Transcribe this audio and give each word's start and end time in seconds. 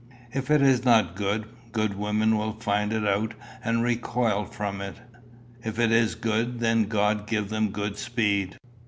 If 0.33 0.49
it 0.49 0.63
is 0.63 0.83
not 0.83 1.15
good, 1.15 1.43
good 1.73 1.93
women 1.95 2.35
will 2.35 2.53
find 2.53 2.91
it 2.91 3.05
out 3.07 3.35
and 3.63 3.83
recoil 3.83 4.45
from 4.45 4.81
it. 4.81 4.95
If 5.63 5.77
it 5.77 5.91
is 5.91 6.15
good 6.15 6.59
then 6.59 6.85
God 6.85 7.27
give 7.27 7.49
them 7.49 7.69
good 7.69 7.97
speed. 7.97 8.57